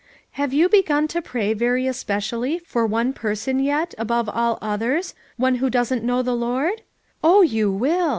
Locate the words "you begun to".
0.51-1.21